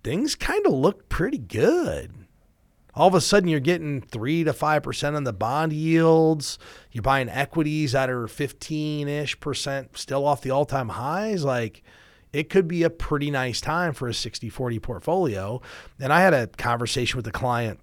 [0.04, 2.12] things kind of look pretty good.
[2.96, 6.60] All of a sudden, you're getting three to five percent on the bond yields.
[6.92, 11.44] You're buying equities that are fifteen ish percent, still off the all time highs.
[11.44, 11.82] Like,
[12.34, 15.62] it could be a pretty nice time for a 60 40 portfolio.
[16.00, 17.80] And I had a conversation with a client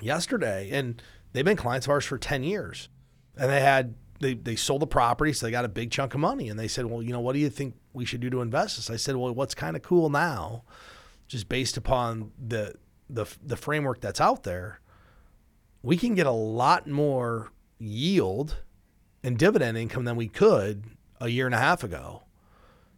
[0.00, 2.88] yesterday, and they've been clients of ours for 10 years.
[3.36, 6.20] And they had, they, they sold the property, so they got a big chunk of
[6.20, 6.48] money.
[6.48, 8.76] And they said, Well, you know, what do you think we should do to invest
[8.76, 8.90] this?
[8.90, 10.64] I said, Well, what's kind of cool now,
[11.28, 12.74] just based upon the,
[13.08, 14.80] the, the framework that's out there,
[15.82, 18.56] we can get a lot more yield
[19.22, 20.84] and dividend income than we could
[21.20, 22.24] a year and a half ago.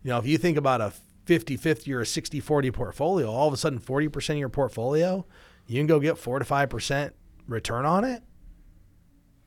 [0.03, 0.93] You know, if you think about a
[1.27, 5.27] 50 50 or a 60 40 portfolio, all of a sudden 40% of your portfolio,
[5.71, 7.13] you can go get 4 to 5%
[7.47, 8.23] return on it.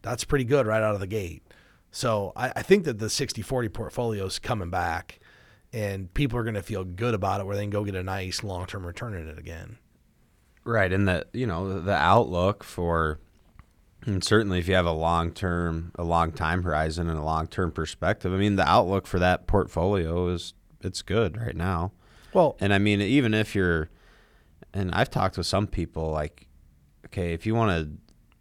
[0.02, 1.44] That's pretty good right out of the gate.
[1.92, 5.20] So I, I think that the 60 40 portfolio is coming back
[5.74, 8.04] and people are going to feel good about it where they can go get a
[8.04, 9.78] nice long term return in it again.
[10.64, 13.20] Right, and the you know the outlook for,
[14.06, 17.48] and certainly if you have a long term, a long time horizon and a long
[17.48, 21.92] term perspective, I mean the outlook for that portfolio is it's good right now.
[22.34, 23.90] Well, And I mean even if you're,
[24.74, 26.48] and I've talked with some people like,
[27.06, 27.92] okay, if you want to,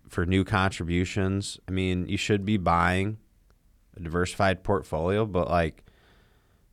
[0.09, 3.19] for new contributions, I mean you should be buying
[3.97, 5.85] a diversified portfolio, but like,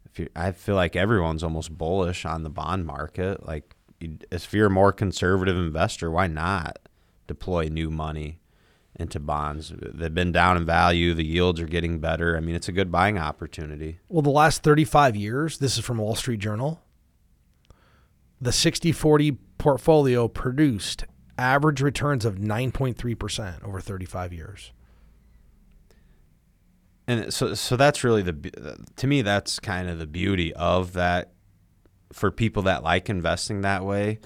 [0.06, 4.54] if you, I feel like everyone's almost bullish on the bond market, like you, if
[4.54, 6.80] you're a more conservative investor, why not
[7.28, 8.40] deploy new money
[8.96, 9.74] into bonds?
[9.78, 11.14] They've been down in value.
[11.14, 12.36] The yields are getting better.
[12.36, 14.00] I mean, it's a good buying opportunity.
[14.08, 16.82] Well, the last 35 years, this is from Wall Street Journal,
[18.42, 21.06] the 60 40 portfolio produced
[21.38, 24.72] average returns of 9.3% over 35 years.
[27.08, 31.32] And so, so that's really the to me that's kind of the beauty of that
[32.14, 34.20] for people that like investing that way,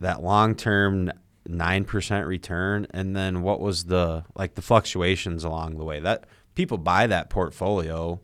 [0.00, 1.12] that long term
[1.46, 6.24] nine percent return, and then what was the like the fluctuations along the way that
[6.54, 8.20] people buy that portfolio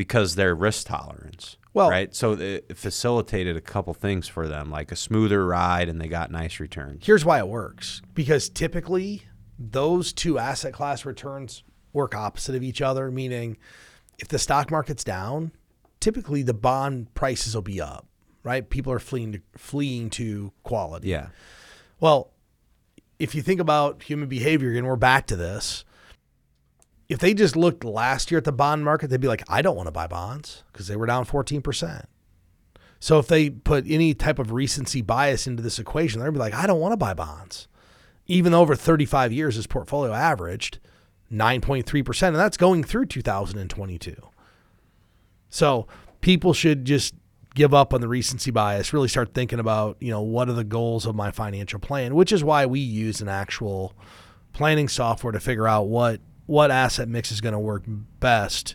[0.00, 1.58] because their risk tolerance.
[1.74, 6.00] Well- right, so it facilitated a couple things for them, like a smoother ride, and
[6.00, 7.04] they got nice returns.
[7.04, 9.24] Here's why it works because typically
[9.58, 13.58] those two asset class returns work opposite of each other, meaning
[14.18, 15.52] if the stock market's down,
[16.00, 18.06] typically the bond prices will be up,
[18.42, 18.70] right?
[18.70, 21.08] People are fleeing to, fleeing to quality.
[21.10, 21.26] Yeah,
[22.00, 22.32] Well,
[23.18, 25.84] if you think about human behavior, and we're back to this,
[27.10, 29.74] if they just looked last year at the bond market, they'd be like, I don't
[29.74, 32.04] want to buy bonds because they were down 14%.
[33.00, 36.54] So if they put any type of recency bias into this equation, they'd be like,
[36.54, 37.66] I don't want to buy bonds.
[38.28, 40.78] Even over 35 years, this portfolio averaged
[41.32, 44.14] 9.3%, and that's going through 2022.
[45.48, 45.88] So
[46.20, 47.14] people should just
[47.56, 50.62] give up on the recency bias, really start thinking about, you know, what are the
[50.62, 53.94] goals of my financial plan, which is why we use an actual
[54.52, 58.74] planning software to figure out what what asset mix is going to work best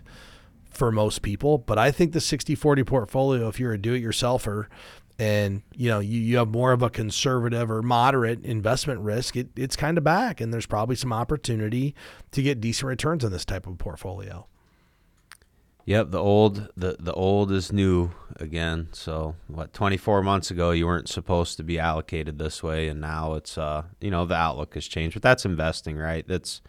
[0.70, 1.58] for most people.
[1.58, 4.68] But I think the 60-40 portfolio, if you're a do-it-yourselfer
[5.20, 9.50] and you know you, you have more of a conservative or moderate investment risk, it,
[9.58, 11.94] it's kind of back, and there's probably some opportunity
[12.32, 14.48] to get decent returns on this type of portfolio.
[15.84, 18.88] Yep, the old the the old is new again.
[18.94, 23.34] So what 24 months ago you weren't supposed to be allocated this way and now
[23.34, 25.14] it's uh you know the outlook has changed.
[25.14, 26.28] But that's investing, right?
[26.28, 26.62] That's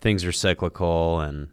[0.00, 1.48] things are cyclical and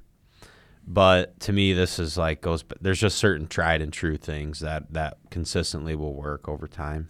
[0.85, 4.91] but to me this is like goes there's just certain tried and true things that
[4.91, 7.09] that consistently will work over time.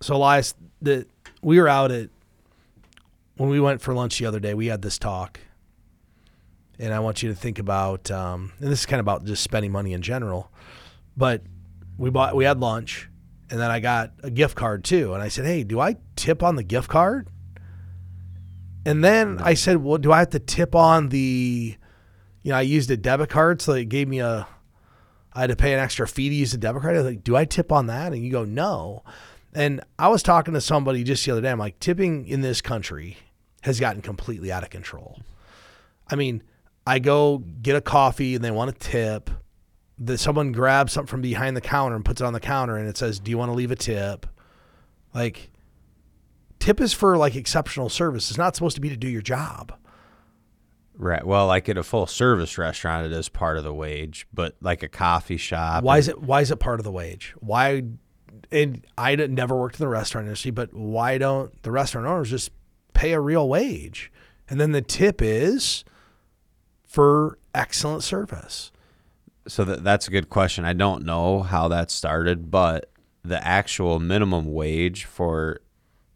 [0.00, 1.06] So Elias, the
[1.42, 2.10] we were out at
[3.36, 5.40] when we went for lunch the other day, we had this talk
[6.78, 9.42] and I want you to think about, um, and this is kind of about just
[9.42, 10.50] spending money in general.
[11.16, 11.42] But
[11.96, 13.08] we bought, we had lunch,
[13.50, 16.42] and then I got a gift card too, and I said, "Hey, do I tip
[16.42, 17.28] on the gift card?"
[18.86, 21.76] And then I said, "Well, do I have to tip on the?"
[22.42, 24.46] You know, I used a debit card, so it gave me a.
[25.32, 26.94] I had to pay an extra fee to use a debit card.
[26.94, 29.02] I was like, "Do I tip on that?" And you go, "No."
[29.54, 31.50] And I was talking to somebody just the other day.
[31.50, 33.16] I'm like, tipping in this country
[33.62, 35.20] has gotten completely out of control.
[36.10, 36.42] I mean,
[36.86, 39.30] I go get a coffee and they want a tip.
[39.96, 42.88] That someone grabs something from behind the counter and puts it on the counter and
[42.88, 44.26] it says, "Do you want to leave a tip?"
[45.14, 45.50] Like
[46.64, 48.30] tip is for like exceptional service.
[48.30, 49.74] It's not supposed to be to do your job.
[50.96, 51.26] Right.
[51.26, 54.82] Well, like at a full service restaurant, it is part of the wage, but like
[54.82, 55.84] a coffee shop.
[55.84, 56.22] Why is it?
[56.22, 57.34] Why is it part of the wage?
[57.38, 57.82] Why?
[58.50, 62.50] And I never worked in the restaurant industry, but why don't the restaurant owners just
[62.94, 64.10] pay a real wage?
[64.48, 65.84] And then the tip is
[66.84, 68.70] for excellent service?
[69.48, 70.64] So that, that's a good question.
[70.64, 72.90] I don't know how that started, but
[73.22, 75.60] the actual minimum wage for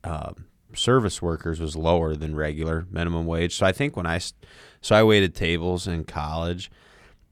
[0.05, 0.33] uh,
[0.75, 3.57] service workers was lower than regular minimum wage.
[3.57, 4.19] So I think when I
[4.81, 6.71] so I waited tables in college,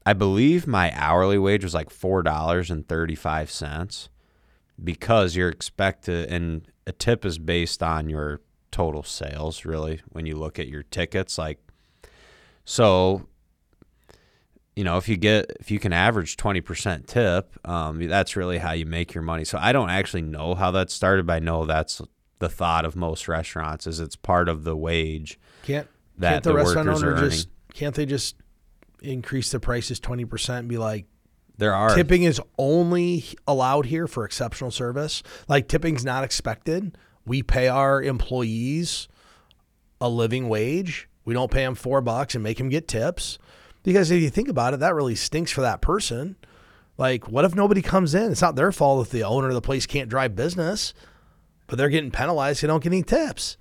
[0.05, 4.09] I believe my hourly wage was like four dollars and thirty five cents
[4.83, 10.35] because you're expected and a tip is based on your total sales really when you
[10.35, 11.59] look at your tickets like
[12.63, 13.27] so
[14.77, 18.59] you know, if you get if you can average twenty percent tip, um, that's really
[18.59, 19.43] how you make your money.
[19.43, 21.99] So I don't actually know how that started, but I know that's
[22.39, 25.39] the thought of most restaurants is it's part of the wage.
[25.63, 28.35] Can't that can't the, the restaurant owner just can't they just
[29.01, 31.05] increase the prices twenty percent and be like
[31.57, 35.23] there are tipping is only allowed here for exceptional service.
[35.47, 36.97] Like tipping's not expected.
[37.25, 39.07] We pay our employees
[39.99, 41.09] a living wage.
[41.25, 43.37] We don't pay them four bucks and make them get tips.
[43.83, 46.35] Because if you think about it, that really stinks for that person.
[46.97, 48.31] Like, what if nobody comes in?
[48.31, 50.93] It's not their fault if the owner of the place can't drive business,
[51.67, 52.61] but they're getting penalized.
[52.61, 53.57] They don't get any tips.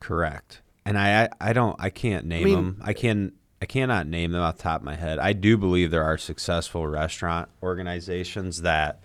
[0.00, 0.60] Correct.
[0.84, 2.82] And I, I, I don't, I can't name I mean, them.
[2.84, 5.18] I can, I cannot name them off the top of my head.
[5.18, 9.00] I do believe there are successful restaurant organizations that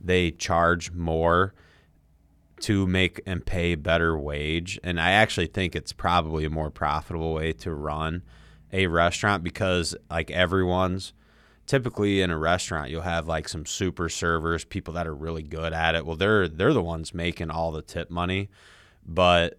[0.00, 1.52] they charge more
[2.60, 4.78] to make and pay better wage.
[4.82, 8.22] And I actually think it's probably a more profitable way to run
[8.72, 11.12] a restaurant because like everyone's
[11.66, 15.72] typically in a restaurant you'll have like some super servers, people that are really good
[15.72, 16.06] at it.
[16.06, 18.48] Well, they're they're the ones making all the tip money,
[19.04, 19.58] but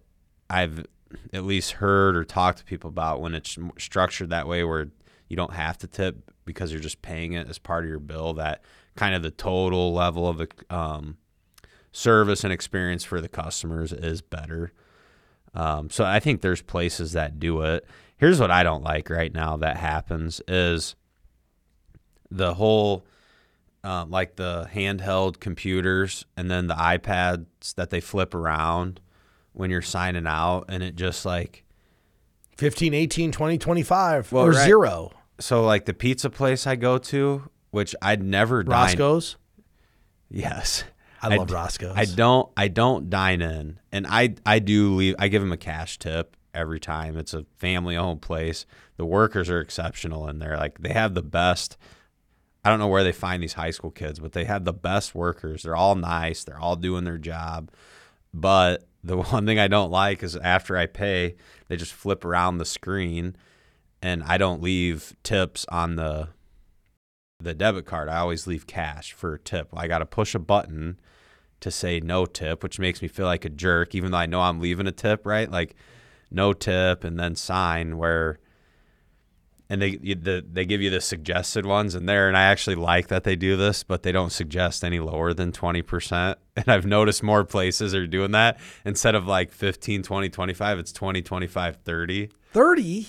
[0.50, 0.86] I've
[1.32, 4.88] at least heard or talked to people about when it's structured that way where
[5.28, 8.34] you don't have to tip because you're just paying it as part of your bill
[8.34, 8.62] that
[8.96, 11.16] kind of the total level of um,
[11.92, 14.72] service and experience for the customers is better.
[15.54, 17.86] Um, so I think there's places that do it.
[18.16, 20.96] Here's what I don't like right now that happens is
[22.30, 23.04] the whole
[23.84, 29.00] uh, like the handheld computers and then the iPads that they flip around
[29.52, 31.64] when you're signing out and it just like
[32.56, 34.64] 15, 18, 20, 25 well, or right.
[34.64, 35.12] zero.
[35.40, 39.36] So like the pizza place I go to, which I'd never Roscoe's.
[40.30, 40.42] Dine.
[40.42, 40.84] Yes.
[41.22, 41.94] I love I, Roscoe's.
[41.96, 43.80] I don't I don't dine in.
[43.92, 47.16] And I I do leave I give them a cash tip every time.
[47.16, 48.66] It's a family owned place.
[48.96, 51.76] The workers are exceptional and they're like they have the best
[52.64, 55.14] I don't know where they find these high school kids, but they have the best
[55.14, 55.62] workers.
[55.62, 57.70] They're all nice, they're all doing their job.
[58.34, 61.36] But the one thing I don't like is after I pay,
[61.68, 63.36] they just flip around the screen
[64.02, 66.28] and I don't leave tips on the
[67.40, 68.08] the debit card.
[68.08, 69.68] I always leave cash for a tip.
[69.72, 70.98] I got to push a button
[71.60, 74.40] to say no tip, which makes me feel like a jerk even though I know
[74.40, 75.48] I'm leaving a tip, right?
[75.48, 75.76] Like
[76.30, 78.38] no tip, and then sign where
[79.70, 83.08] and they the, they give you the suggested ones in there and i actually like
[83.08, 87.22] that they do this but they don't suggest any lower than 20% and i've noticed
[87.22, 88.58] more places are doing that.
[88.84, 93.06] Instead of like 15 20 25 it's 20 25 30 30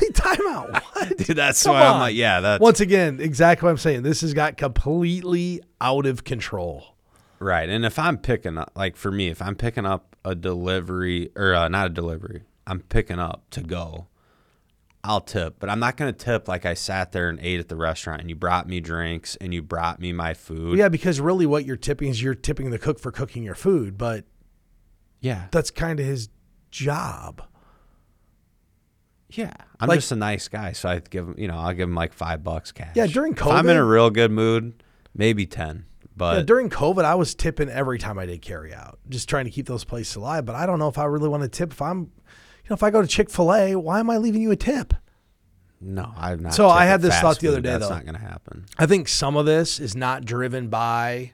[0.00, 1.16] wait time out what?
[1.18, 1.94] Dude that's Come why on.
[1.94, 6.06] i'm like yeah that's once again exactly what i'm saying this has got completely out
[6.06, 6.94] of control.
[7.38, 7.68] Right.
[7.68, 11.54] And if I'm picking up, like for me, if I'm picking up a delivery or
[11.54, 14.06] uh, not a delivery, I'm picking up to go,
[15.06, 15.56] I'll tip.
[15.58, 18.20] But I'm not going to tip like I sat there and ate at the restaurant
[18.20, 20.78] and you brought me drinks and you brought me my food.
[20.78, 23.96] Yeah, because really what you're tipping is you're tipping the cook for cooking your food,
[23.96, 24.24] but
[25.20, 25.46] Yeah.
[25.50, 26.28] that's kind of his
[26.70, 27.42] job.
[29.30, 29.52] Yeah.
[29.80, 30.72] I'm Like- just a nice guy.
[30.72, 32.94] So I give him, you know, I'll give him like five bucks cash.
[32.94, 34.82] Yeah, during If I'm in a real good mood,
[35.14, 35.84] maybe 10.
[36.16, 39.44] But Yeah, during COVID, I was tipping every time I did carry out, just trying
[39.44, 40.46] to keep those places alive.
[40.46, 41.72] But I don't know if I really want to tip.
[41.72, 42.10] If I'm,
[42.70, 44.94] know, if I go to Chick Fil A, why am I leaving you a tip?
[45.80, 46.54] no, I'm not.
[46.54, 47.94] So I had this thought the other day, That's though.
[47.94, 48.64] not going to happen.
[48.78, 51.32] I think some of this is not driven by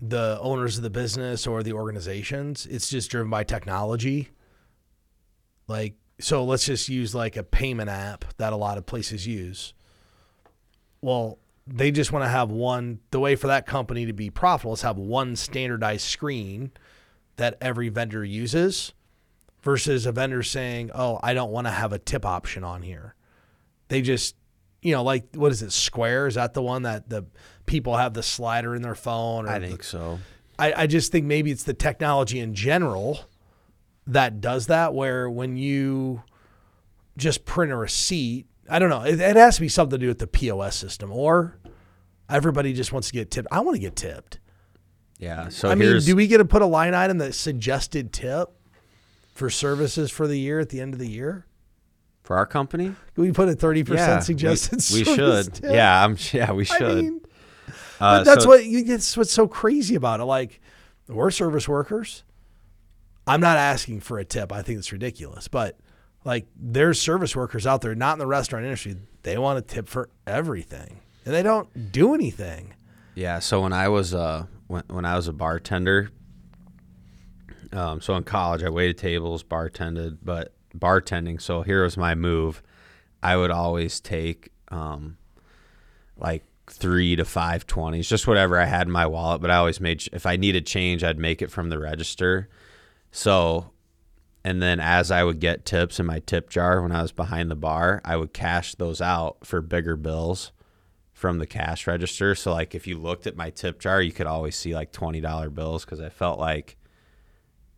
[0.00, 2.66] the owners of the business or the organizations.
[2.66, 4.28] It's just driven by technology.
[5.66, 9.72] Like, so let's just use like a payment app that a lot of places use.
[11.00, 14.74] Well, they just want to have one, the way for that company to be profitable
[14.74, 16.70] is have one standardized screen
[17.36, 18.92] that every vendor uses
[19.62, 23.14] versus a vendor saying, oh, I don't want to have a tip option on here
[23.88, 24.36] they just
[24.82, 27.24] you know like what is it square is that the one that the
[27.64, 30.18] people have the slider in their phone or I the- think so.
[30.58, 33.20] I, I just think maybe it's the technology in general
[34.06, 36.22] that does that where when you
[37.16, 40.08] just print a receipt i don't know it, it has to be something to do
[40.08, 41.58] with the pos system or
[42.28, 44.38] everybody just wants to get tipped i want to get tipped
[45.18, 45.48] Yeah.
[45.48, 48.48] So i mean do we get to put a line item that suggested tip
[49.38, 51.46] for services for the year at the end of the year
[52.24, 52.94] for our company.
[53.14, 55.54] Can we put a 30% yeah, suggested we, we should.
[55.54, 55.72] tip?
[55.72, 56.16] Yeah, I'm.
[56.32, 56.82] Yeah, we should.
[56.82, 57.20] I mean,
[58.00, 60.24] Uh, but that's so- what you that's what's so crazy about it.
[60.24, 60.60] Like
[61.08, 62.24] we're service workers.
[63.26, 64.52] I'm not asking for a tip.
[64.52, 65.48] I think it's ridiculous.
[65.48, 65.78] But
[66.24, 68.96] like there's service workers out there, not in the restaurant industry.
[69.22, 71.00] They want a tip for everything.
[71.24, 72.74] And they don't do anything.
[73.14, 73.38] Yeah.
[73.40, 76.10] So when I was uh when when I was a bartender,
[77.72, 81.40] um, so in college I waited tables, bartended, but bartending.
[81.40, 82.62] So here was my move.
[83.22, 85.16] I would always take um
[86.16, 89.40] like three to five twenties, just whatever I had in my wallet.
[89.40, 92.48] But I always made if I needed change, I'd make it from the register.
[93.10, 93.70] So,
[94.44, 97.50] and then as I would get tips in my tip jar when I was behind
[97.50, 100.52] the bar, I would cash those out for bigger bills
[101.12, 102.34] from the cash register.
[102.34, 105.20] So, like if you looked at my tip jar, you could always see like twenty
[105.20, 106.76] dollar bills because I felt like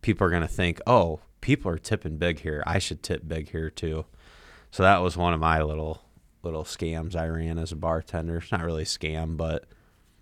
[0.01, 2.63] people are gonna think, oh, people are tipping big here.
[2.65, 4.05] I should tip big here too.
[4.71, 6.03] So that was one of my little
[6.43, 8.37] little scams I ran as a bartender.
[8.37, 9.65] It's not really a scam, but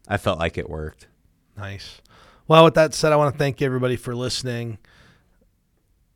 [0.07, 1.07] I felt like it worked.
[1.55, 2.01] Nice.
[2.47, 4.79] Well, with that said, I want to thank everybody for listening.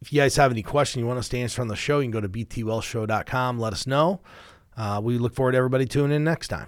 [0.02, 2.06] If you guys have any questions you want us to answer on the show, you
[2.06, 3.60] can go to btwealthshow.com.
[3.60, 4.20] Let us know.
[4.76, 6.68] Uh, we look forward to everybody tuning in next time.